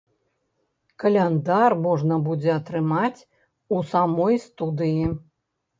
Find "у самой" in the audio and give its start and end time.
3.79-4.35